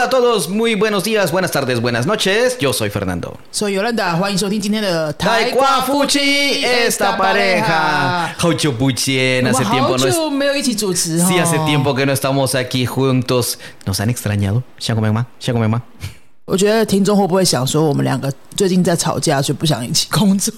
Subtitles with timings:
[0.00, 2.58] Hola a todos, muy buenos días, buenas tardes, buenas noches.
[2.58, 3.38] Yo soy Fernando.
[3.52, 8.34] Soy Yolanda，欢迎收听今天的台瓜夫妻 esta pareja.
[8.38, 10.12] Haucho Puchien, 我 hace 们 tiempo 好 no es...
[10.12, 13.58] 久没有一起主持 Sí, 哦 hace tiempo que no estamos aquí juntos.
[13.84, 14.62] ¿Nos han extrañado?
[14.80, 15.26] ¿Ya comen más?
[15.40, 15.82] ¿Ya comen más?
[16.46, 20.52] 我觉得听众会不会想说，我们两个最近在吵架，所以不想一起工作？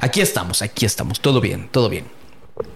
[0.00, 1.14] Aquí estamos, aquí estamos.
[1.20, 2.04] Todo bien, todo bien.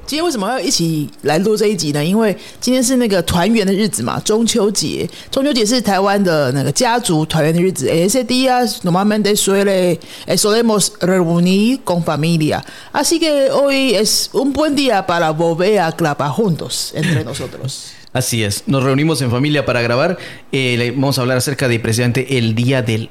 [0.06, 2.04] 今天为什么要一起来录这一集呢？
[2.04, 5.08] 因为今天是那个团圆的日子嘛，中秋节。
[5.28, 7.88] 中秋节是台湾的那个家族团圆的日子。
[7.88, 12.62] Ese día normalmente suele eh, solemos reunir con familia.
[12.92, 17.92] Así que hoy es un buen día para volver a grabar juntos entre nosotros.
[18.12, 20.16] Así es, nos reunimos en familia para grabar.
[20.52, 23.10] Eh, le- vamos a hablar acerca de precisamente el día del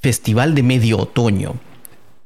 [0.00, 1.54] Festival de Medio Otoño.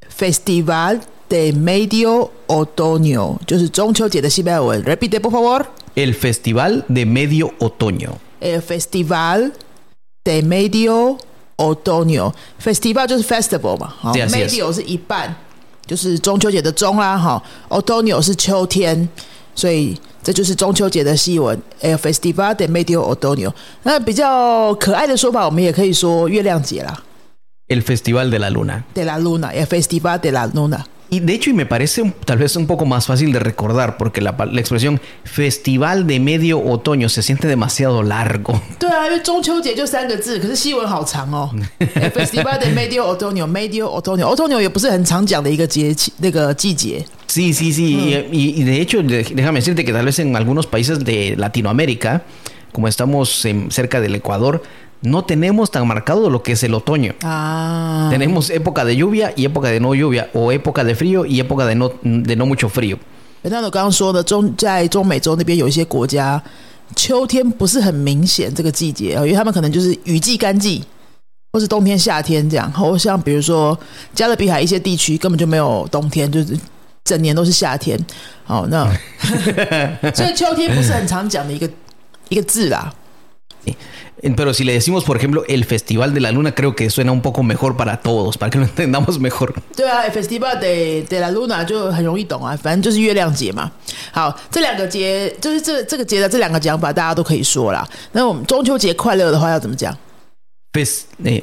[0.09, 4.83] Festival de Medio Otoño，就是中秋节的西班牙文。
[4.83, 5.65] Repite por favor。
[5.95, 8.11] El Festival de Medio Otoño.
[8.39, 9.51] El Festival
[10.23, 11.17] de Medio
[11.57, 15.33] Otoño。Festival 就是 festival 嘛，好 Sí, así es ，Medio 是一半，
[15.87, 19.07] 就是中秋节的中啦，哈，Otoño 是秋天，
[19.55, 21.59] 所以这就是中秋节的西文。
[21.81, 23.51] El Festival de Medio Otoño。
[23.83, 27.01] 那比较可爱的说法，我们也可以说月亮节啦
[27.69, 28.83] El Festival de la Luna.
[28.93, 30.85] ，de la Luna，El Festival de la Luna。
[31.09, 33.95] Y de hecho, y me parece un- tal vez un poco más fácil de recordar,
[33.95, 38.59] porque la, pa- la expresión Festival de Medio Otoño se siente demasiado largo.
[38.79, 41.51] 对 啊，因为中秋节就三个字，可是西文好长哦。
[41.79, 47.05] 哎 Festival de Medio Otoño，Medio Otoño，Otoño 也不是很常讲的一个节气，那个季节。
[47.27, 47.83] Sí, sí, sí.
[47.83, 51.35] Y, y- y de hecho, de- déjame decirte que tal vez en algunos países de
[51.37, 52.23] Latinoamérica,
[52.71, 54.61] como estamos en- cerca del Ecuador,
[55.01, 57.13] no tenemos tan marcado lo que es el otoño.
[57.21, 61.39] 啊， Tenemos época de lluvia y época de no lluvia, o época de frío y
[61.39, 62.97] época de no, de no mucho frío.
[63.43, 66.41] 那我刚刚说的中在中美洲那边有一些国家，
[66.95, 70.83] 秋天不是很明显这个季节哦，因为他们可能就是雨季、干季，
[71.53, 72.71] 或是冬天、夏天这样。
[72.71, 73.77] 或像比如说
[74.15, 76.57] 加勒比海一些地区根本就没有冬天，就是
[77.03, 77.99] 整年都是夏天。
[78.43, 78.91] 好，那
[80.15, 81.69] 所以秋天不是很常讲的一个
[82.30, 82.94] 一个字啦。
[83.66, 83.74] Eh,
[84.36, 87.22] Pero si le decimos, por ejemplo, el Festival de la Luna, creo que suena un
[87.22, 89.54] poco mejor para todos, para que lo entendamos mejor.
[89.74, 93.70] 对啊，Festival de de la Luna 就很容易懂啊，反正就是月亮节嘛。
[94.12, 97.86] 好，这两个节就是这这个节的这两个讲法，大家都可以说啦。
[98.12, 99.96] 那我们中秋节快乐的话要怎么讲
[100.72, 101.42] ？Fes- eh,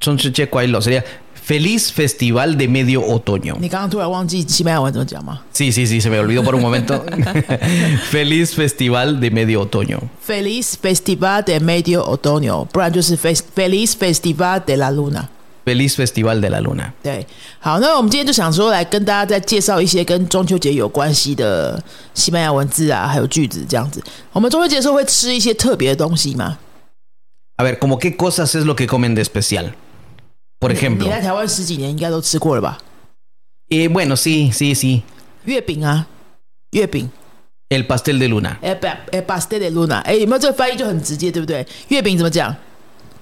[0.00, 1.02] son checo ahí lo sería
[1.41, 3.55] Feliz Festival de Medio Otoño.
[3.59, 7.01] 你刚刚突然忘记西班牙文怎么讲吗 Sí, sí, sí, se me olvidó por un momento.
[8.11, 9.99] Feliz Festival de Medio Otoño.
[10.21, 15.29] ？Feliz Festival de Medio Otoño，不然就是 Fe- Feliz Festival de la Luna。
[15.63, 16.91] Feliz Festival de la Luna.
[17.01, 17.25] 对，
[17.59, 21.81] 好，那我们今天就想说来跟大家再介绍一些跟中秋节有关系的
[22.13, 24.01] 西班牙文字啊，还有句子这样子。
[24.33, 26.57] 我们中秋节的时候会吃一些特别的东西吗？
[27.57, 29.73] A ver, ¿cómo qué cosas es lo que comen de especial?
[30.61, 31.09] Por 你 ejemplo.
[31.09, 32.77] 来台湾十几年应该都吃过了吧？
[33.69, 35.01] Eh, bueno, sí, sí, sí.
[35.45, 36.07] 月饼啊，
[36.71, 37.09] 月饼，
[37.69, 38.55] El pastel de luna.
[38.61, 41.65] 哎不哎 pastel de luna，哎有没有这个翻译就很直接，对不对？
[41.89, 42.55] 月饼怎么讲？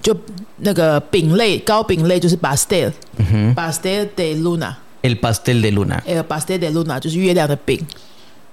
[0.02, 0.16] 就
[0.58, 6.00] 那个饼类，糕饼类就是 pastel，pastel、de luna， El pastel de luna.
[6.06, 7.86] 哎 pastel de luna 就是月亮的饼。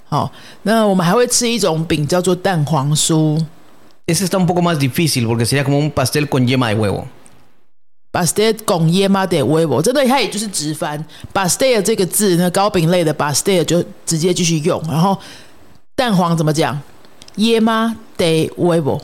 [0.09, 0.31] 好，
[0.63, 3.39] 那我们还会吃一种饼叫做蛋黄酥
[4.07, 7.07] Ese está un poco más difícil porque sería como un pastel con yema de huevo.
[8.18, 15.16] Pastel con yema de huevo，真的它也就是直翻 pastel 这个字，那糕饼类的 pastel 就直接继续用，然后
[15.96, 16.82] 蛋黄怎么讲
[17.36, 19.00] ？yema de huevo。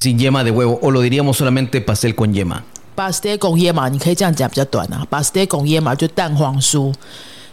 [0.00, 0.78] Sin yema de huevo.
[0.82, 2.62] O lo diríamos solamente pastel con yema.
[2.94, 5.06] pastel con yema，你可以这样讲比较短啊。
[5.10, 6.92] pastel con yema 就蛋黄酥。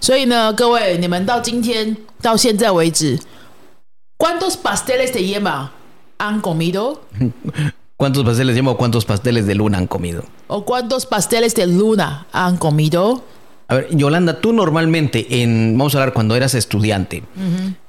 [0.02, 3.18] 所以呢，各位，你们到今天到现在为止
[4.18, 5.70] ，¿cuántos pasteles de yema
[6.18, 6.98] han comido？
[8.00, 10.24] ¿Cuántos pasteles de yema o cuántos pasteles de luna han comido?
[10.48, 16.14] ¿O cuántos pasteles de luna han comido？A ver, Yolanda, tú normalmente, en, vamos a hablar
[16.14, 17.24] cuando eras estudiante,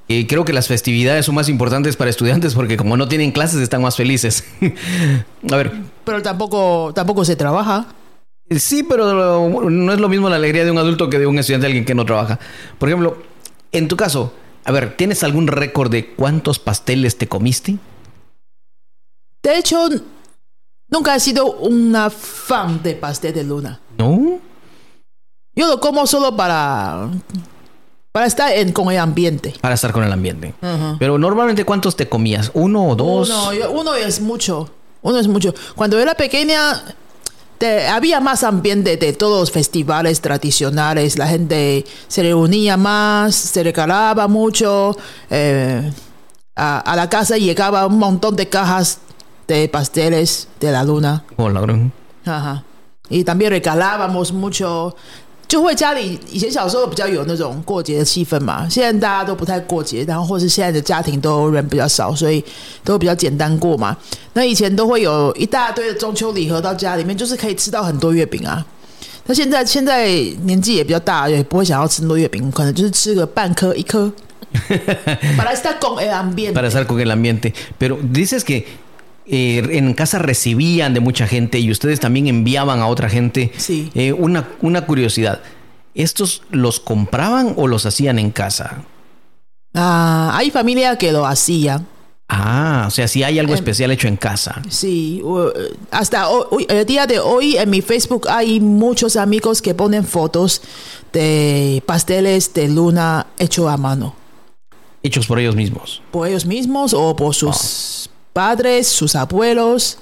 [0.09, 3.61] eh, creo que las festividades son más importantes para estudiantes porque como no tienen clases
[3.61, 4.43] están más felices.
[5.49, 5.71] a ver,
[6.03, 7.85] Pero tampoco, tampoco se trabaja.
[8.49, 11.67] sí, pero no es lo mismo la alegría de un adulto que de un estudiante,
[11.67, 12.37] alguien que no trabaja.
[12.79, 13.15] Por ejemplo,
[13.71, 14.33] en tu caso,
[14.65, 17.77] a ver, ¿tienes algún récord de cuántos pasteles te comiste?
[19.43, 19.87] De hecho,
[20.89, 23.79] nunca he sido una fan de pastel de luna.
[23.97, 24.39] ¿No?
[25.55, 27.09] Yo lo como solo para,
[28.11, 29.53] para estar en, con el ambiente.
[29.61, 30.53] Para estar con el ambiente.
[30.99, 32.51] Pero normalmente, ¿cuántos te comías?
[32.53, 33.29] ¿Uno o dos?
[33.29, 34.69] Uno, yo- uno es mucho.
[35.01, 35.53] Uno es mucho.
[35.75, 36.81] Cuando era pequeña,
[37.57, 41.17] te- había más ambiente de todos los festivales tradicionales.
[41.17, 44.95] La gente se reunía más, se regalaba mucho.
[45.29, 45.91] eh,
[46.55, 48.99] a, a la casa llegaba un montón de cajas
[49.55, 51.23] de pasteles de la luna.
[51.37, 51.91] Hola, bro.
[52.25, 52.63] Ajá.
[53.09, 54.93] Y también regalábamos mucho，
[55.47, 62.43] 就会家里以前小时候比较有那种过节的气氛嘛，现在大家都不太过节，然后或是现在的家庭都人比较少，所以
[62.83, 63.97] 都比较简单过嘛。
[64.33, 68.65] 那以前都会有一大堆的中秋礼盒到家里面，就是可以吃到很多月饼啊。
[69.25, 70.07] 那现在现在
[70.43, 74.11] 年纪也比较大，也不会想要吃那么多月饼，可能就是吃个半颗一颗。
[75.37, 76.53] para estar con el ambiente.
[76.53, 77.53] Para estar con el ambiente.
[77.77, 78.65] Pero dices que
[79.33, 83.53] eh, en casa recibían de mucha gente y ustedes también enviaban a otra gente.
[83.55, 83.89] Sí.
[83.95, 85.39] Eh, una, una curiosidad.
[85.95, 88.83] ¿Estos los compraban o los hacían en casa?
[89.73, 91.87] Ah, hay familia que lo hacían.
[92.27, 94.61] Ah, o sea, si hay algo Em, especial hecho en casa.
[94.69, 95.21] Sí,
[95.91, 100.61] hasta hoy, el día de hoy en mi Facebook hay muchos amigos que ponen fotos
[101.13, 104.15] de pasteles de luna hecho a mano
[105.03, 106.01] Hechos por ellos mismos.
[106.11, 108.00] por ellos mismos o por sus
[108.33, 109.97] padres, sus abuelos,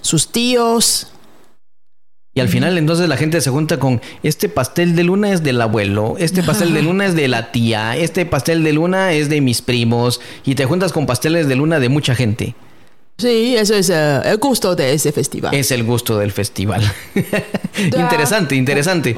[0.00, 1.08] sus tíos.
[2.34, 5.60] Y al final entonces la gente se junta con este pastel de luna es del
[5.60, 9.42] abuelo, este pastel de luna es de la tía, este pastel de luna es de
[9.42, 12.54] mis primos y te juntas con pasteles de luna de mucha gente.
[13.18, 15.54] Sí, eso es eh, el gusto de ese festival.
[15.54, 16.82] Es el gusto del festival.
[17.78, 19.14] interesante, interesante.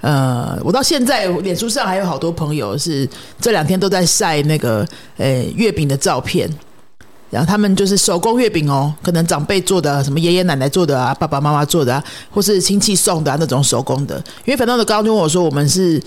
[0.00, 3.08] 呃，我到现在脸书上还有好多朋友是
[3.40, 4.86] 这两天都在晒那个
[5.18, 6.48] 呃月饼的照片，
[7.28, 14.16] 然后他们就是手工月饼哦，可能长辈做的，什么爷爷奶奶做的啊，爸爸妈妈做的啊，或是亲戚送的那种手工的。
[14.46, 16.02] 因为 Fernando 刚刚就问我说，我们是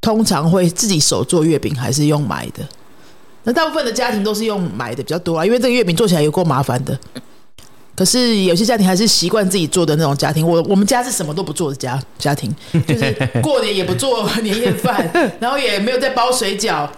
[0.00, 2.62] 通常会自己手做月饼，还是用买的？
[3.44, 6.96] 那大部分的家庭都是用买的比较多啊，因为这个月饼做起来有够麻烦的。
[7.94, 10.46] 可是有些家庭还是习惯自己做的那种家庭。
[10.46, 12.54] 我我们家是什么都不做的家家庭，
[12.86, 13.12] 就是
[13.42, 16.88] 过年也不做年夜饭，然后也没有在包水饺，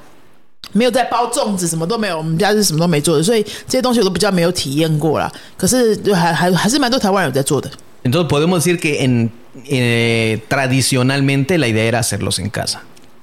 [0.73, 2.17] 没有在包粽子，什么都没有。
[2.17, 5.31] 我们家是什么都没做的，所以这些东西我都比较没有体验过啦。
[5.57, 7.71] 可是还还还是蛮多台湾人有在做的。
[8.05, 9.31] Entonces podemos decir que en,
[9.67, 12.81] eh, tradicionalmente la idea era hacerlos en casa.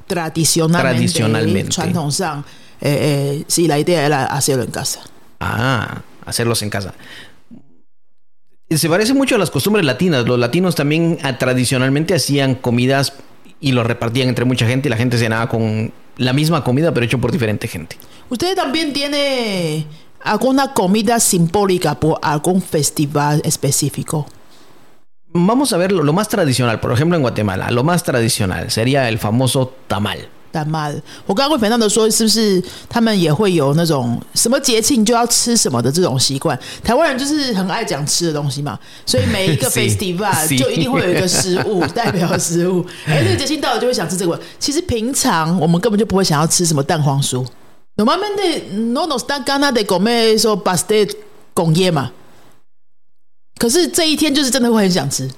[0.08, 1.70] tradicionalmente, Tradicionalmente.
[1.70, 2.44] 传统上，
[2.80, 4.98] 诶、诶，是 la idea era hacerlo en casa。
[5.40, 6.94] Ah, hacerlos en casa.
[8.70, 10.26] Se parece mucho a las costumbres latinas.
[10.26, 13.14] Los latinos también ah, tradicionalmente hacían comidas
[13.60, 17.06] y los repartían entre mucha gente y la gente cenaba con la misma comida pero
[17.06, 17.98] hecho por diferente gente.
[18.30, 19.86] ¿Usted también tiene
[20.24, 24.26] alguna comida simbólica por algún festival específico?
[25.34, 26.80] Vamos a ver lo, lo más tradicional.
[26.80, 30.30] Por ejemplo, en Guatemala, lo más tradicional sería el famoso tamal.
[30.52, 30.94] 蛋 mal，
[31.26, 36.58] 我刚刚问 Fernando 说，是不是他们也会有那种什么节庆就要吃什么的这种习惯？
[36.84, 42.86] 台湾人就是很爱讲吃的东西嘛，所以每一个 是 festival 就一定会有一个食物代表食物。
[43.06, 44.40] 哎，这个节庆到了就会想吃这个。
[44.60, 47.46] 其实平常我们根本就不会想要吃什么蛋黄酥。
[47.96, 51.10] Normalmente no nos dan ganas de comer eso pastel
[51.54, 52.10] con yema。
[53.58, 55.30] 可是这一天就是真的会很想吃。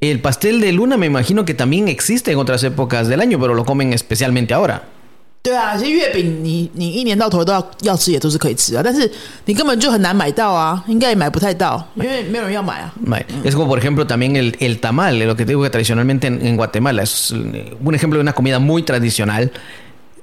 [0.00, 3.54] El pastel de luna me imagino que también existe en otras épocas del año, pero
[3.54, 4.82] lo comen especialmente ahora.
[5.42, 9.10] 对啊，其实月饼你你一年到头都要要吃，也都是可以吃啊，但是
[9.46, 12.92] 你根本就很难买到啊，应该也买不太到，因为没有人要买啊。
[13.06, 13.24] Vale.
[13.42, 16.46] Es como, por ejemplo, también el, el tamal, lo que te digo que tradicionalmente en,
[16.46, 19.50] en Guatemala es eh, un ejemplo de una comida muy tradicional.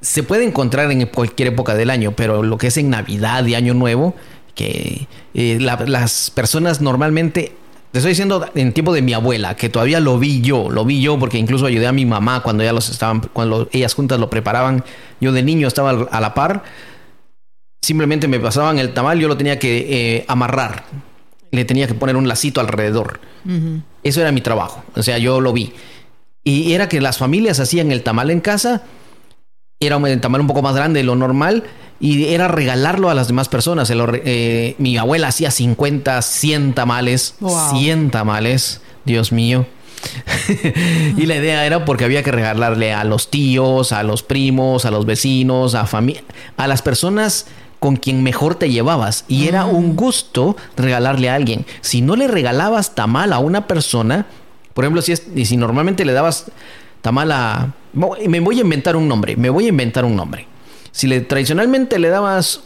[0.02, 3.56] Se puede encontrar en cualquier época del año, pero lo que es en Navidad y
[3.56, 4.14] Año Nuevo,
[4.54, 7.54] que eh, la- las personas normalmente,
[7.93, 11.03] te estoy diciendo en tiempo de mi abuela, que todavía lo vi yo, lo vi
[11.03, 14.31] yo porque incluso ayudé a mi mamá cuando ya los estaban, cuando ellas juntas lo
[14.31, 14.83] preparaban.
[15.21, 16.65] Yo de niño estaba a la par.
[17.83, 20.85] Simplemente me pasaban el tamal, yo lo tenía que eh, amarrar.
[21.51, 23.21] Le tenía que poner un lacito alrededor.
[24.03, 24.83] Eso era mi trabajo.
[24.95, 25.75] O sea, yo lo vi.
[26.45, 28.85] Y era que las familias hacían el tamal en casa.
[29.81, 31.65] Era un tamal un poco más grande de lo normal.
[32.03, 33.89] Y era regalarlo a las demás personas.
[33.89, 37.37] Re- eh, mi abuela hacía 50, 100 tamales.
[37.39, 37.79] Wow.
[37.79, 38.81] 100 tamales.
[39.05, 39.67] Dios mío.
[41.17, 44.91] y la idea era porque había que regalarle a los tíos, a los primos, a
[44.91, 46.23] los vecinos, a familia,
[46.57, 47.47] a las personas
[47.79, 49.25] con quien mejor te llevabas.
[49.29, 51.67] Y era un gusto regalarle a alguien.
[51.83, 54.27] Si no le regalabas tamal a una persona,
[54.75, 56.47] por ejemplo, si, es, y si normalmente le dabas
[57.01, 57.75] tamal a...
[57.93, 60.47] Me voy a inventar un nombre, me voy a inventar un nombre.
[60.93, 62.61] Si le, tradicionalmente le dabas,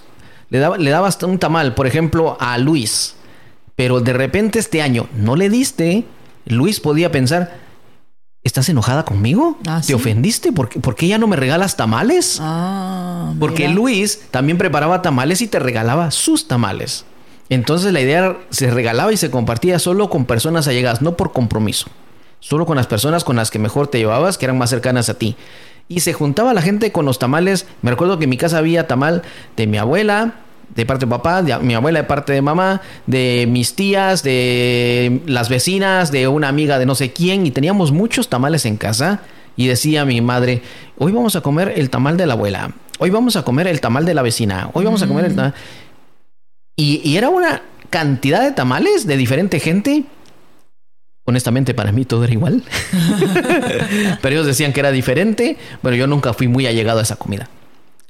[0.51, 3.15] le, daba- le dabas un tamal, por ejemplo, a Luis,
[3.77, 6.05] pero de repente este año no le diste,
[6.47, 7.57] Luis podía pensar,
[8.43, 9.59] ¿estás enojada conmigo?
[9.67, 9.93] Ah, ¿Te ¿sí?
[9.95, 10.53] ofendiste?
[10.53, 12.39] ¿Por qué, por qué ya no me regalas tamales?
[12.41, 13.75] Ah, Porque mira.
[13.75, 17.05] Luis también preparaba tamales y te regalaba sus tamales.
[17.49, 21.87] Entonces la idea se regalaba y se compartía solo con personas allegadas, no por compromiso.
[22.41, 25.15] Solo con las personas con las que mejor te llevabas, que eran más cercanas a
[25.15, 25.37] ti.
[25.89, 27.67] Y se juntaba la gente con los tamales.
[27.83, 29.23] Me recuerdo que en mi casa había tamal
[29.57, 30.35] de mi abuela,
[30.75, 35.23] de parte de papá, de mi abuela de parte de mamá, de mis tías, de
[35.27, 39.21] las vecinas, de una amiga de no sé quién, y teníamos muchos tamales en casa.
[39.57, 40.63] Y decía mi madre,
[40.99, 44.05] hoy vamos a comer el tamal de la abuela, hoy vamos a comer el tamal
[44.05, 45.55] de la vecina, hoy vamos a comer el tamal...
[46.79, 50.05] Y, y era una cantidad de tamales de diferente gente.
[51.27, 52.63] Honestamente, para mí todo era igual.
[54.23, 57.49] pero ellos decían que era diferente, pero yo nunca fui muy allegado a esa comida.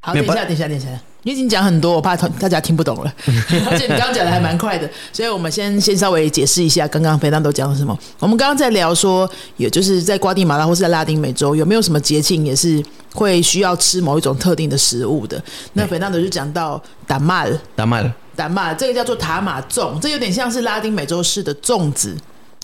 [0.03, 0.87] 好，等一下，等一下，等一下，
[1.25, 3.13] 你已经讲很多，我怕大家听不懂了。
[3.69, 7.99] 而且你刚刚讲的还蛮快的，所以我们先先稍微解释一下刚刚肥当都讲了什么。
[8.21, 12.81] 我们刚刚在聊说，也就是在瓜地马拉或是在拉丁美洲有没有什么节庆也是
[13.15, 15.43] 会需要吃某一种特定的食物的。
[15.73, 22.15] 那肥当都就讲到达马尔，达马尔，达马尔，这个叫做塔马粽，这有点像是拉丁美洲式的粽子。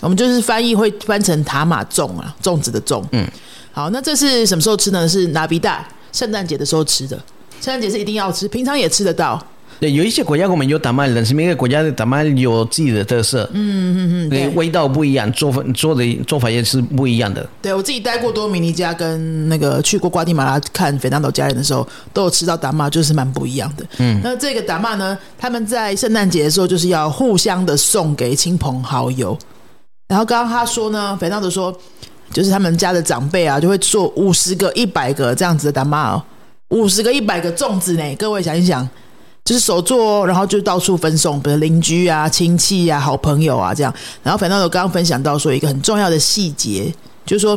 [0.03, 3.03] 我们就是翻译会翻成塔马粽啊，粽子的粽。
[3.13, 3.27] 嗯，
[3.73, 5.09] 好，那这是什么时候吃呢？
[5.09, 5.87] 是拿比大。
[6.13, 7.17] 圣诞节的时候吃的，
[7.59, 9.43] 圣诞节是一定要吃，平常也吃得到。
[9.81, 17.49] 对，有一些国家我们有 tamal，但是每个国家的 tamal 有自己的特色，嗯嗯嗯，对，味道不一样，做法做的做法也是不一样的。
[17.63, 23.87] 对我自己待过多米尼加跟那个去过瓜地马拉看费南岛家人的时候，都有吃到打麦，就是蛮不一样的。
[23.97, 29.37] 嗯，那这个打麦呢，他们在圣诞节的时候就是要互相的送给亲朋好友。
[30.13, 31.75] 然后刚刚他说呢，费纳多说。
[32.35, 36.23] 就是他们家的长辈啊，就会做五十个、一百个这样子的达玛哦，
[36.71, 38.17] 五十个、一百个粽子呢。
[38.17, 38.89] 各位想一想，
[39.45, 43.95] 就是手做，然后就到处分送，比如邻居啊、亲戚啊、好朋友啊这样。
[44.23, 46.91] 然后反正我刚刚分享到说一个很重要的细节，
[47.27, 47.55] 就是说，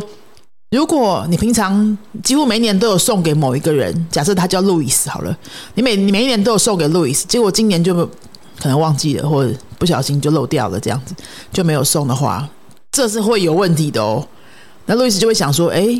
[0.71, 5.33] 如果你平常几乎每年都有送给某一个人，假设他叫路易斯好了，
[5.75, 8.09] 你每你每一年都有送给路易斯，结果今年就
[8.59, 11.13] 可能忘记了，或者不小心就漏掉了，这样子
[11.51, 12.47] 就没有送的话，
[12.91, 14.25] 这是会有问题的哦。
[14.85, 15.99] 那路易斯就会想说：“哎，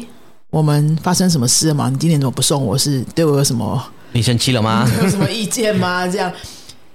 [0.50, 1.90] 我们发生什么事了吗？
[1.90, 2.78] 你今年怎么不送我？
[2.78, 3.84] 是对我有什么？
[4.12, 4.90] 你生气了吗？
[5.02, 6.08] 有什么意见吗？
[6.08, 6.32] 这样？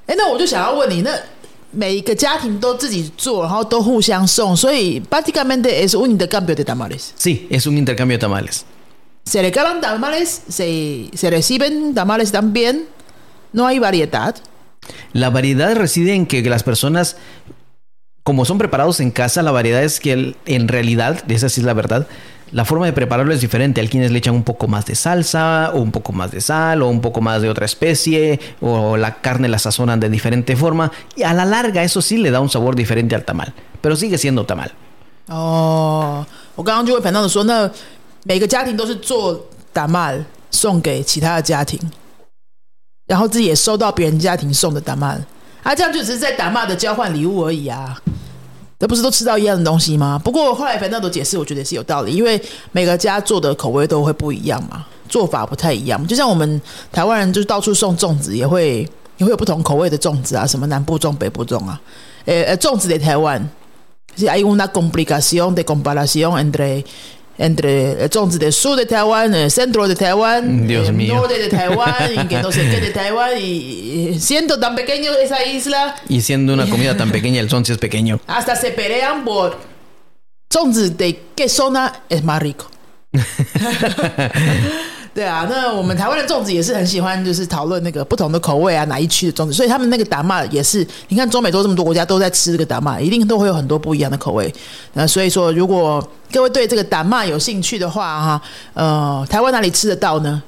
[0.07, 1.11] 哎，那我就想要问你，那
[1.71, 7.11] 每一个家庭都自己做，然后都互相送，所以 prácticamente es un intercambio de tamales.
[7.19, 8.61] Sí, es un intercambio de tamales.
[9.25, 12.87] Se regalan tamales, se se reciben tamales también.
[13.53, 14.35] No hay variedad.
[15.14, 17.18] La variedad reside en que las personas
[18.24, 21.74] como son preparados en casa, la variedad es que en realidad, esa sí es la
[21.74, 22.08] verdad,
[22.52, 23.82] la forma de prepararlo es diferente.
[23.82, 26.82] Hay quienes le echan un poco más de salsa, o un poco más de sal,
[26.82, 30.92] o un poco más de otra especie, o la carne la sazonan de diferente forma.
[31.16, 33.54] Y a la larga, eso sí le da un sabor diferente al tamal.
[33.82, 34.72] Pero sigue siendo tamal.
[35.28, 37.70] Oh, 我刚刚就会反倒的说，那
[38.24, 41.80] 每个家庭都是做 tamal 送给其他的家庭，
[43.11, 45.09] 然后自己也收到别人家庭送的打骂。
[45.65, 48.01] 啊，这样就只是在打骂的交换礼物而已啊，
[48.79, 50.19] 这不是都吃到一样的东西吗？
[50.23, 52.41] 不过后来反正都解释，我觉得也是有道理，因为
[52.71, 56.07] 每个家做的口味都会不一样嘛，做法不太一样。
[56.07, 56.63] 就像我们
[56.93, 58.89] 台湾人就是到处送粽子，也会
[59.19, 61.79] 也会有不同口味的粽子啊，什么南部粽、北部粽啊。
[62.27, 63.47] 诶诶，粽子在台湾
[64.17, 66.85] 是 hay una complicación de comparación entre
[67.41, 71.15] entre entonces de sur de Taiwán, el centro de Taiwán, Dios el mío.
[71.15, 75.43] norte de Taiwán, y que no sé qué de Taiwán, y, siendo tan pequeño esa
[75.47, 75.97] isla.
[76.07, 78.21] Y siendo una comida tan pequeña, el sonce es pequeño.
[78.27, 79.57] Hasta se pelean por
[80.99, 82.71] de qué zona es más rico.
[85.13, 89.53] 对啊，那我们台湾的粽子也是很喜欢，就是讨论那个不同的口味啊，哪一区的粽子。
[89.53, 94.53] 所以他们那个达玛也是，你看中美洲这么多国家都在吃这个达玛，一定都会有很多不一样的口味。
[94.93, 98.43] 那所以说，如果各位对这个达玛有兴趣的话，哈，
[98.75, 100.43] 呃，台湾哪里吃得到呢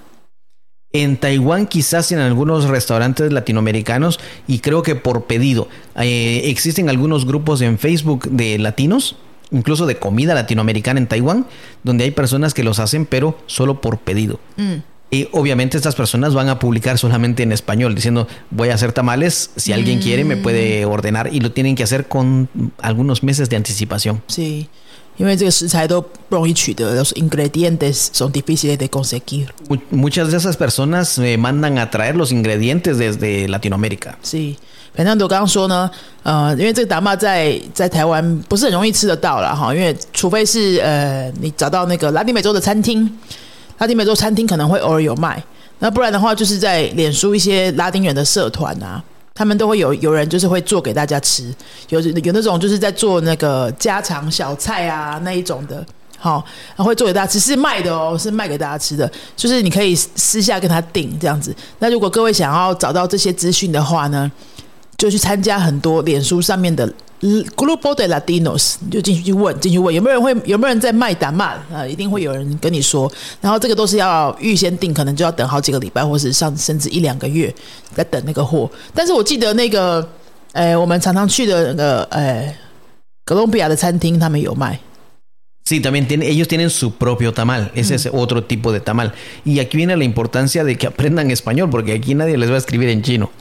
[0.93, 5.67] ？En Taiwán, quizás en algunos restaurantes latinoamericanos y creo que por pedido.
[5.97, 9.17] Eh, existen algunos grupos en Facebook de latinos
[9.53, 11.47] incluso de comida latinoamericana en Taiwán,
[11.83, 14.41] donde hay personas que los hacen, pero solo por pedido.
[14.57, 14.77] Mm.
[15.11, 19.51] Y obviamente estas personas van a publicar solamente en español, diciendo voy a hacer tamales,
[19.57, 20.91] si alguien quiere me puede mm.
[20.91, 22.49] ordenar y lo tienen que hacer con
[22.81, 24.23] algunos meses de anticipación.
[24.27, 24.71] Sí.
[26.97, 29.53] los ingredientes son difíciles de conseguir.
[29.91, 34.19] Muchas de esas personas me mandan a traer los ingredientes desde Latinoamérica.
[34.23, 34.57] Sí.
[34.95, 35.91] 反正我刚刚说呢，
[36.23, 43.19] 呃，因为这个达玛在在台湾不是很容易吃得到了哈，因为除非是呃你找到那个拉丁美洲的餐厅，
[43.79, 45.43] 拉丁美洲餐厅可能会偶尔有卖，
[45.79, 49.03] 那不然的话就是在脸书一些拉丁人的社团啊，
[49.35, 51.51] 他们都会有有人就是会做给大家吃，
[51.89, 55.83] 有有那种就是在做那个家常小菜啊那一种的，
[56.19, 56.45] 好，
[56.77, 61.57] 会做给大家吃，是卖的哦，是卖给大家吃的，就是你可以私下跟他订这样子。
[61.79, 64.31] 那如果各位想要找到这些资讯的话呢？
[65.03, 66.87] 就去参加很多脸书上面的
[67.57, 71.85] Grupo de Latinos，你就进去去问，进去问有没有人会有没有人在卖达曼啊？
[71.85, 73.11] 一定会有人跟你说。
[73.41, 77.53] 然后这个都是要预先订，可能就要等好几个礼拜，或是上甚至一两个月
[77.97, 78.71] 在等那个货。
[78.95, 80.09] 但是我记得那个，
[80.53, 82.55] 呃，我们常常去的那个，呃，
[83.25, 84.79] 哥伦比亚的餐厅，他们有卖。
[85.66, 89.14] Sí, también tiene, ellos tienen su propio tamal, ese es otro tipo de tamal.
[89.44, 92.58] Y aquí viene la importancia de que aprendan español, porque aquí nadie les va a
[92.58, 93.30] escribir en chino.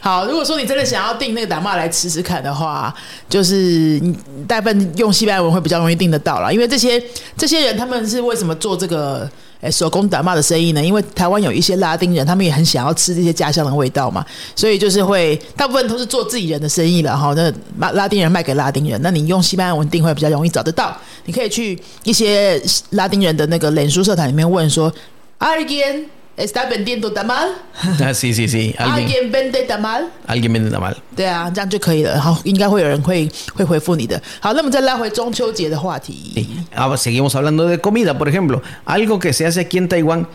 [0.00, 2.92] 好，如果说你真的想要订那个打骂来吃吃看的话，
[3.28, 4.02] 就是
[4.48, 7.00] 大部分用西班牙文会比较容易订得到啦，因为这些
[7.36, 9.30] 这些人他们是为什么做这个？
[9.59, 10.83] 哎，手工打骂的生意呢？
[10.83, 17.33] 因为台湾有一些拉丁人，他们也很想要吃这些家乡的味道嘛，所以就是会大部分都是做自己人的生意了哈。
[17.35, 20.95] 那拉拉丁人卖给拉丁人，那你用西班牙文定会比较容易找得到。
[21.25, 22.61] 你可以去一些
[22.91, 24.93] 拉丁人的那个脸书社团里面问说
[25.39, 26.05] ，Again。
[26.36, 27.48] está vendiendo tamal.
[28.00, 28.74] Ah, sí, sí, sí.
[28.78, 30.10] ¿Alguien, vende tamal?
[30.26, 30.96] Alguien vende tamal.
[31.14, 32.20] 对啊，这样就可以了。
[32.20, 34.20] 好，应该会有人会会回复你的。
[34.40, 36.32] 好，那么再拉回中秋节的话题。
[36.34, 36.46] Sí.
[36.74, 40.26] Ahora seguimos hablando de comida, por ejemplo, algo que se hace aquí en Taiwán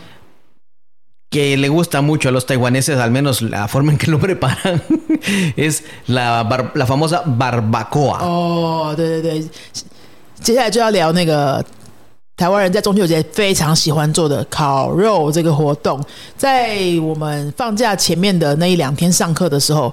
[1.30, 4.82] que le gusta mucho a los taiwaneses, al menos la forma en que lo preparan,
[5.56, 8.20] es la, bar, la famosa barbacoa.
[8.22, 9.48] 哦，对对对，
[10.40, 11.62] 接下来就要聊那个
[12.36, 16.00] 台湾人在中秋节非常喜欢做的烤肉这个活动，
[16.36, 19.92] 在我们放假前面的那一两天上课的时候，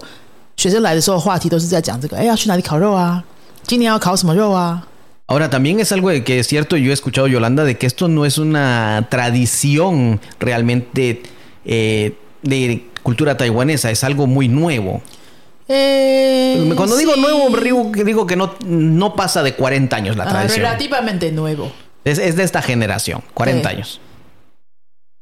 [0.56, 3.24] 学生来的时候话题都是在讲这个，哎，要去哪里烤肉啊？
[3.64, 4.84] 今年要烤什么肉啊？
[5.28, 8.38] Ahora también es algo que es cierto, yo he escuchado Yolanda de que esto no es
[8.38, 11.24] una tradición realmente
[11.66, 15.02] eh, de cultura taiwanesa, es algo muy nuevo.
[15.68, 20.60] Eh, Cuando digo nuevo, digo, digo que no, no pasa de 40 años la tradición.
[20.60, 21.72] relativamente nuevo.
[22.05, 23.99] Es, es de esta generación, 40 años.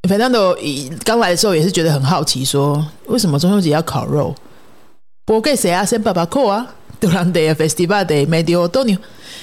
[0.08, 0.56] Fernando
[1.04, 4.34] 刚来的时候也是觉得很好奇，说为什么中秋节要烤肉
[5.26, 6.66] ？Porque se hacen barbacoa
[7.00, 8.96] durante el festival de medio otoño，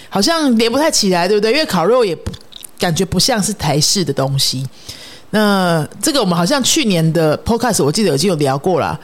[0.09, 1.51] 好像连不太起来，对不对？
[1.51, 2.17] 因为烤肉也
[2.79, 4.65] 感觉不像是台式的东西。
[5.31, 8.97] 那这个我们好像去年的 podcast 我记得已经有聊过了，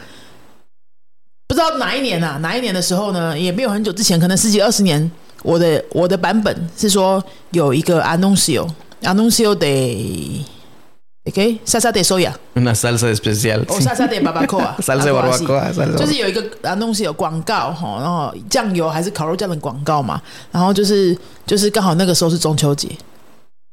[1.48, 2.38] 不知道哪一年啊？
[2.42, 3.38] 哪一年的时候呢？
[3.38, 5.12] 也没有很久之前，可能十几二十年。
[5.44, 22.90] 我的我的版本是说有一个 anuncio，anuncio de，OK，salsa de soya，una salsa especial，哦，salsa de barbacoa，salsa de barbacoa，就是有一个 anuncio 广告哈，然后酱油还是烤肉酱的广告嘛，然后就是就是刚好那个时候是中秋节，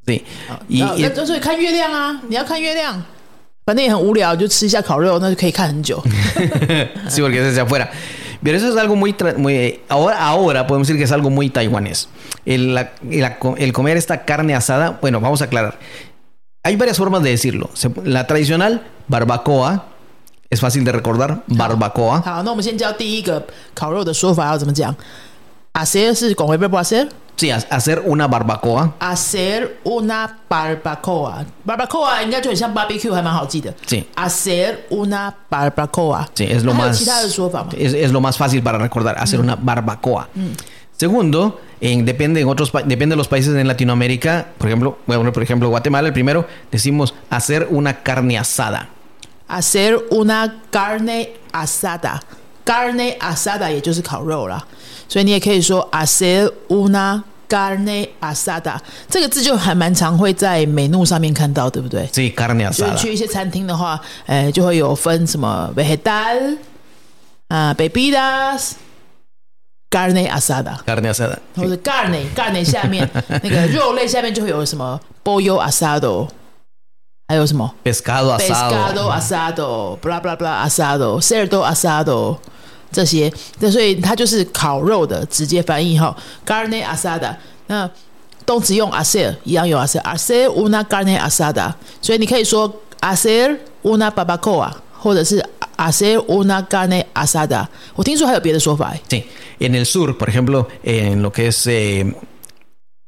[0.06, 0.24] 对，
[0.68, 3.02] 那所以看月亮啊，你要看月亮，
[3.66, 6.02] 反正也很无聊，就吃一下烤肉，那就可以看很久。
[7.10, 7.86] Sí, porque desde afuera.
[8.42, 12.08] Pero eso es algo muy, muy ahora, ahora podemos decir que es algo muy taiwanés.
[12.44, 12.78] El,
[13.10, 15.78] el, comer esta carne asada, bueno, vamos a aclarar.
[16.62, 17.70] Hay varias formas de decirlo.
[18.04, 19.86] La tradicional, barbacoa,
[20.50, 22.22] es fácil de recordar, barbacoa.
[25.73, 27.09] Hacer con el verbo hacer.
[27.35, 28.93] Sí, hacer una barbacoa.
[28.99, 31.45] Hacer una barbacoa.
[31.65, 33.73] Barbacoa 应该就很像 barbecue，还蛮好记的。
[33.87, 34.05] Sí.
[34.15, 36.27] Hacer una barbacoa.
[36.35, 37.01] Sí, es lo más.
[37.75, 39.17] Es, es, lo más fácil para recordar.
[39.17, 40.29] Hacer una barbacoa.
[40.95, 44.49] Segundo, en, depende en otros depende de los países en Latinoamérica.
[44.59, 48.89] Por ejemplo, bueno, por ejemplo, Guatemala, el primero decimos hacer una carne asada.
[49.47, 52.21] Hacer una carne asada.
[52.63, 54.65] Carne asada 也就是烤肉啦。
[55.08, 58.76] 所以你也可以说 hacer una carne asada，
[59.08, 62.06] 这个字就还蛮常会在美怒上面看到，对不对？
[62.12, 62.94] 所以，carne asada。
[62.94, 66.58] 去一些餐厅的话，呃，就会有分什么 vegetal
[67.48, 73.08] 啊，bebidas，carne asada，carne asada，或者 carne carne 下面
[73.42, 76.28] 那个肉类下面就会有什么 pollo asado，
[77.28, 82.36] 还有什么 pescado asado，pescado asado，bla bla bla asado，cerdo asado。
[82.91, 87.35] 这些，那所以它就是烤肉的直接翻译哈，carne asada。
[87.67, 87.89] 那
[88.45, 91.73] 动词用 hacer 一样有 hacer，hacer una carne asada。
[92.01, 95.43] 所以你可以说 hacer una barbacoa，或者是
[95.77, 97.67] hacer una carne asada。
[97.95, 98.93] 我听说还有别的说法。
[99.09, 99.23] Sí,
[99.59, 102.13] en el sur, por ejemplo, en lo que es eh,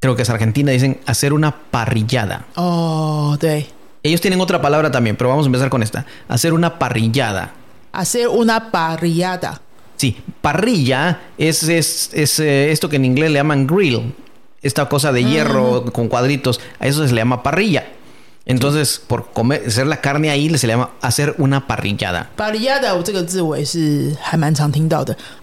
[0.01, 2.45] creo que es Argentina dicen hacer una parrillada.
[2.55, 3.67] Oh, sí.
[4.01, 6.05] Ellos tienen otra palabra también, pero vamos a empezar con esta.
[6.27, 7.53] Hacer una parrillada.
[7.91, 9.61] Hacer una parrillada.
[10.00, 14.14] Sí, parrilla es, es, es eh, esto que en inglés le llaman grill.
[14.62, 15.90] Esta cosa de hierro ah.
[15.90, 16.58] con cuadritos.
[16.78, 17.84] A eso se le llama parrilla.
[18.46, 22.30] Entonces, por comer, hacer la carne ahí se le llama hacer una parrillada.
[22.34, 22.94] Parrillada,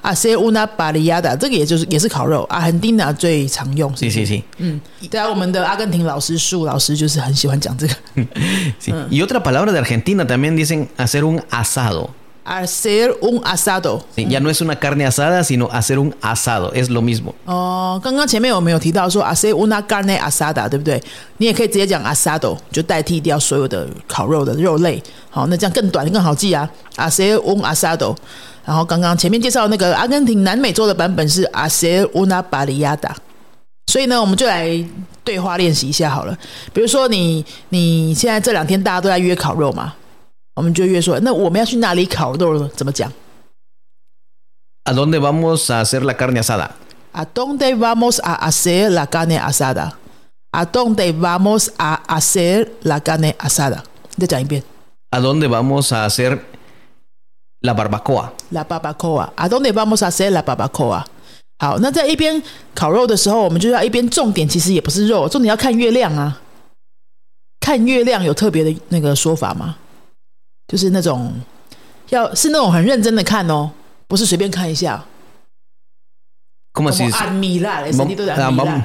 [0.01, 1.37] hacer una parrillada,
[2.49, 3.15] Argentina
[3.95, 4.43] Sí, sí, sí.
[8.79, 8.91] Sí.
[9.11, 12.09] Y otra palabra de Argentina también dicen hacer un asado.
[12.47, 14.01] Hacer un asado。
[14.15, 16.71] Sí, Ya no es una carne asada, sino hacer un asado.
[16.73, 17.33] Es lo mismo.
[17.45, 21.01] 哦，刚刚前面我们有提到说 hacer una carne asada，对不对？
[21.37, 25.01] 你也可以直接讲 asado，就代替掉所有的烤肉的肉类。
[25.29, 28.15] 好，那这样更短更好记啊，hacer un asado。
[28.65, 33.11] 然后刚刚前面介绍那个阿根廷南美洲的版本是 hacer una parrillada。
[33.87, 34.67] 所以呢，我们就来
[35.23, 36.37] 对话练习一下好了。
[36.73, 39.93] 比如说你你现在这两天大家都在约烤肉嘛，
[40.57, 42.67] 我们就约说，那我们要去哪里烤肉呢？
[42.75, 43.13] 怎么讲
[44.85, 49.93] ¿A dónde vamos a hacer la carne asada?？¿A dónde vamos a hacer la carne asada?
[50.51, 53.83] ¿A dónde vamos a hacer la carne asada？
[54.17, 54.63] 再讲一遍
[55.11, 56.39] ¿A dónde vamos a hacer
[57.61, 59.31] la barbacoa?，la barbacoa。
[59.35, 61.05] ¿A dónde vamos a hacer la barbacoa？
[61.59, 62.41] 好，那在一边
[62.73, 66.41] 烤肉的时候，我们就要一边重点其实也不是肉，重点要看月亮啊。
[67.59, 69.75] 看月亮有特别的那个说法吗？
[70.68, 71.34] 就是那种
[72.10, 73.70] 要是那种很认真的看哦，
[74.08, 75.04] 不是随便看一下。
[76.74, 77.04] ¿Cómo así?
[77.10, 78.66] Como admirar, el Vam- sentido de ah, admirar.
[78.66, 78.84] vamos-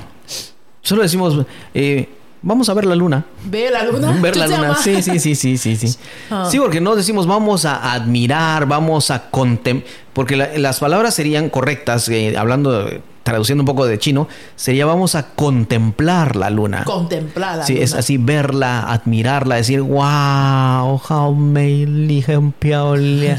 [0.82, 2.08] Solo decimos, eh,
[2.42, 3.24] vamos a ver la luna.
[3.46, 4.12] Ve la luna.
[4.22, 4.74] Ver la 就这样 luna.
[4.74, 5.98] 吗 Sí, sí, sí, sí, sí, sí.
[6.30, 6.48] Ah.
[6.50, 11.50] Sí, porque no decimos vamos a admirar, vamos a contemplar, porque la- las palabras serían
[11.50, 12.90] correctas, eh, hablando,
[13.23, 16.85] traduciendo un poco de chino, sería vamos a contemplar la luna.
[16.85, 17.65] Contemplarla.
[17.65, 23.39] sí, es así, verla, admirarla, decir, wow, how eh,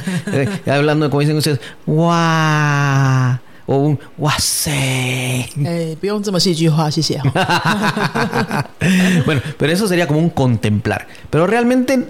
[0.65, 3.39] Hablando, como dicen ustedes, wow.
[3.65, 5.49] O un, guase.
[5.63, 5.95] Eh,
[9.25, 11.07] bueno, pero eso sería como un contemplar.
[11.29, 12.09] Pero realmente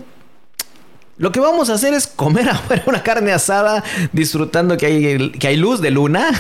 [1.17, 5.47] lo que vamos a hacer es comer ahora una carne asada disfrutando que hay, que
[5.47, 6.31] hay luz de luna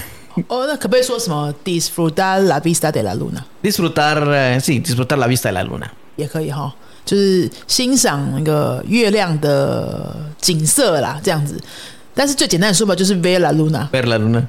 [0.47, 5.87] 哦，那可不可以说什么 disfrutar la vista de la luna？Disfrutar, eh, sí, disfrutar la vista de la luna.
[6.15, 6.73] 也可以哈，
[7.05, 11.59] 就是欣赏那个月亮的景色啦，这样子。
[12.15, 13.89] 但是最简单的说法就是 ver la luna。
[13.91, 14.47] Ver la luna.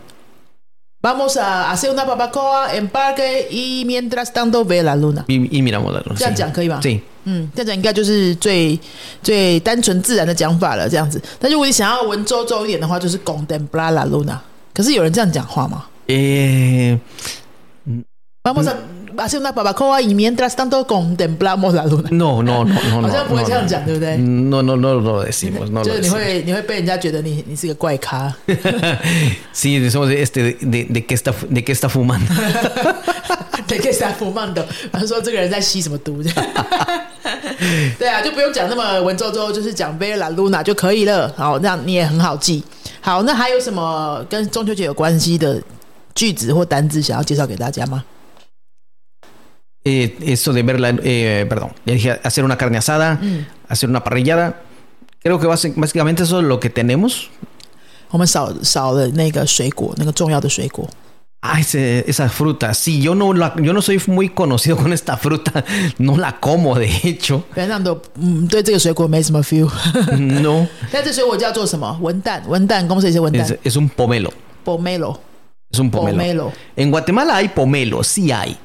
[1.02, 5.24] Vamos a hacer una barbacoa en parque y mientras tanto ver la luna。
[5.28, 6.16] Y, y miramos la luna.
[6.16, 7.00] 这样讲可以吗？Sí.
[7.24, 8.78] 嗯，这样讲应该就是最
[9.22, 11.20] 最单纯自然的讲法了，这样子。
[11.38, 14.38] 但如果你想要文绉绉一点的话，就是 contemplar la luna。
[14.73, 16.97] 可是有人这样讲话吗 Eh,
[18.43, 18.75] ？Vamos a
[19.17, 22.09] hacer una barbacoa y mientras tanto contemplamos la luna。
[22.11, 23.01] no, no, no, no.
[23.01, 23.67] 好 像 no, 不会 no, 这样 no.
[23.69, 24.17] 讲，对不对？
[24.17, 25.69] No, no, no lo decimos.
[25.69, 26.11] No 就 lo 是你 decimos.
[26.13, 28.33] 会你会被人家觉得你你是个怪咖。
[29.53, 32.25] Sí, decimos este de, de, de qué está fu- de qué está fumando.
[33.67, 36.45] 对，可以撒福曼的，反正说这个人在吸什么毒，这样。
[37.98, 41.32] 对啊，就不用讲那么文绉绉，就是讲 Vera Luna 就可以了。
[41.36, 42.62] 好，那你也很好记。
[43.00, 45.62] 好，那还有什么跟中秋节有关系的
[46.14, 48.04] 句子或单字想要介绍给大家吗
[49.84, 51.70] ？Eh, eso de ver la, eh, perdón,
[52.22, 53.18] hacer una carne asada,
[53.68, 54.54] hacer una parrillada.
[55.22, 57.26] Creo que básicamente eso es lo que tenemos.
[58.08, 60.88] 我们少少了那个水果，那个重要的水果。
[61.44, 65.64] ah, ese, esa fruta, sí, yo no, la, yo no soy muy conocido con esta fruta,
[65.98, 67.44] no la como de hecho.
[67.52, 68.72] Fernando, mm, este
[70.18, 70.68] no.
[70.92, 71.12] Este
[72.88, 74.30] ¿cómo se dice es, es, un pomelo.
[74.64, 75.20] Pomelo.
[75.70, 76.16] Es un pomelo.
[76.16, 76.52] pomelo.
[76.76, 78.56] En Guatemala hay pomelo, sí hay.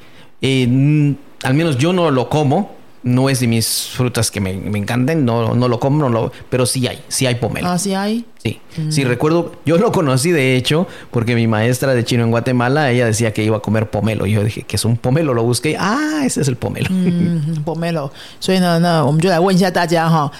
[0.41, 4.78] Eh, al menos yo no lo como, No es de mis frutas que me, me
[4.78, 5.26] encanten.
[5.26, 7.04] No, no lo como, no lo- pero sí hay.
[7.08, 7.68] Sí hay pomelo.
[7.68, 8.24] 啊，C I。
[8.42, 12.90] Sí, sí recuerdo, yo lo conocí de hecho porque mi maestra de chino en Guatemala,
[12.90, 14.24] ella decía que iba a comer pomelo.
[14.24, 15.34] Y yo dije, que es un pomelo?
[15.34, 16.88] Lo busqué, ah, ese es el pomelo.
[16.90, 18.10] 嗯，pomelo。
[18.40, 20.32] 所以呢，那我们就来问一下大家哈。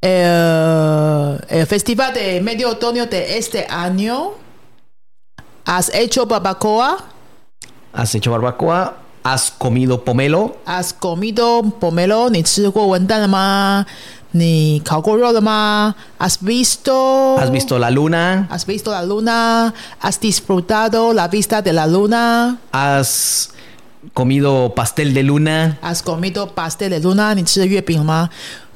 [0.00, 4.32] 呃，el Festival de Medio Otoño de este año
[5.66, 6.96] has hecho barbacoa,
[7.92, 8.94] ¿Has hecho barbacoa?
[9.23, 10.57] ¿Has comido pomelo?
[10.65, 12.29] ¿Has comido pomelo?
[12.31, 12.39] ¿Ni
[16.17, 17.37] ¿Has visto?
[17.37, 18.47] ¿Has visto la luna?
[18.49, 19.73] ¿Has visto la luna?
[19.99, 22.57] ¿Has disfrutado la vista de la luna?
[22.71, 23.51] ¿Has
[24.13, 25.77] comido pastel de luna?
[25.81, 27.35] ¿Has comido pastel de luna?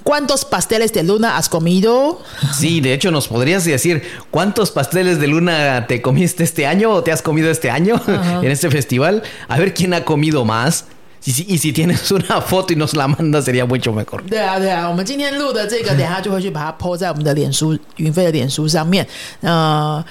[0.05, 2.21] 你吃了月饼了吗？¿Cuántos pasteles de luna has comido?
[2.59, 7.03] Sí, de hecho, ¿nos podrías decir cuántos pasteles de luna te comiste este año o
[7.03, 8.01] te has comido este año
[8.43, 9.23] en este festival?
[9.49, 10.87] A ver quién ha comido más.
[11.23, 14.23] Y si, y si tienes una foto y nos la mandas, sería mucho mejor.
[14.27, 19.07] 对啊，对啊，我们今天录的这个，等一下就会去把它 po 在我们的脸书云飞的脸书上面。
[19.43, 20.03] 呃，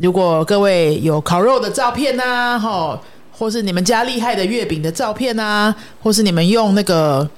[0.00, 2.98] 如果各位有烤肉的照片呐、哈，
[3.30, 7.28] 或是你们家厉害的月饼的照片呐、或是你们用那个，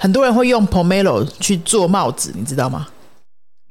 [0.00, 2.88] 很多人会用 pomelo 去做帽子，你知道吗？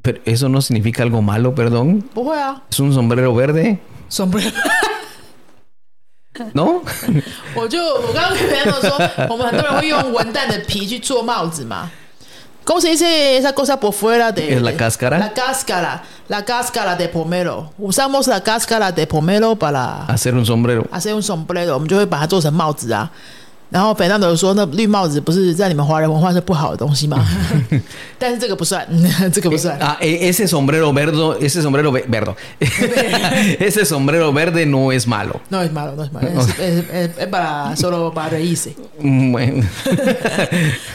[0.04, 2.01] Pero eso no significa algo malo, perdón.
[2.13, 3.78] 不会啊， Es un sombrero verde,
[4.10, 4.39] 什么？
[6.54, 6.82] ¿no?
[7.56, 11.89] 我就我刚刚跟朋友说，我们很多人会用文旦的皮去做帽子嘛。
[12.65, 14.56] ¿Cómo se dice esa cosa por fuera de?
[14.56, 15.19] Es la cáscara.
[15.19, 16.01] La cáscara.
[16.28, 17.71] La cáscara de pomelo.
[17.78, 20.86] Usamos la cáscara de pomelo para Hacer un sombrero.
[20.91, 23.12] hacer un sombrero，我们就会把它做成帽子啊。
[23.70, 27.24] 然后 Fernando 说，那绿帽子不是在你们华人文化是不好的东西吗？
[28.18, 28.85] 但是这个不算，
[29.33, 29.78] 这个不算。
[29.78, 32.35] Ah, e- ese sombrero verde, ese sombrero ve- verde,
[33.61, 35.40] ese sombrero verde no es malo.
[35.48, 38.74] No es malo, no es malo, es, es, es, es para solo para reírse。
[39.00, 39.64] Mm, Bueno.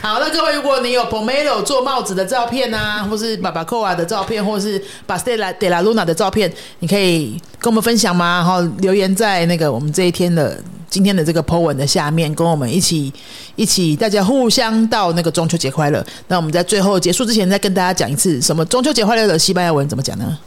[0.01, 8.35] 好，那各位，如果你有 Pomelo 做帽子的照片啊，或是 Barbacoa 的照片，或是 Pastela de la Luna 的照片，你可以跟我们分享吗？
[8.39, 10.59] 然后留言在那个我们这一天的
[10.89, 13.11] 今天的这个 po 文的下面，跟我们一起
[13.55, 16.05] 一起大家互相到那个中秋节快乐。
[16.27, 20.37] 那我们在最后结束之前，再跟大家讲一次，什么中秋节快乐的西班牙文怎么讲呢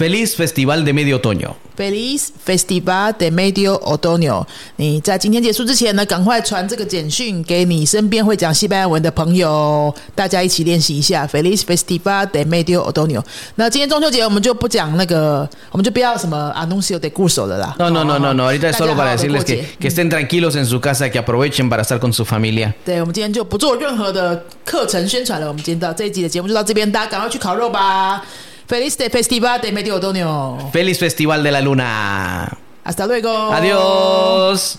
[0.00, 4.46] Feliz Festival de Medio Otoño.？Feliz Festival de Medio Otoño。
[4.76, 13.22] 你在今天结束之前呢，赶快传这个简讯给你身边会讲西班牙文的朋友，大家一起练习一下 Feliz Festival de Medio Otoño。
[13.56, 17.76] 那今天中秋节我们就不讲那个，我们就不要什么 anuncio de curso 了啦。
[17.78, 18.44] No, no, no, no, no.
[18.44, 21.68] Ahorita es solo para 地 decirles que, que estén tranquilos en su casa, que aprovechen
[21.68, 22.72] para estar con su familia.
[22.86, 25.46] 对，我们今天就不做任何的课程宣传了。
[25.46, 28.24] 我们今天到这一集的节目就到这边，大家赶快去烤肉吧。
[28.70, 30.70] Feliz festival de medio otoño.
[30.70, 32.56] Feliz festival de la luna.
[32.84, 33.52] Hasta luego.
[33.52, 34.78] Adiós.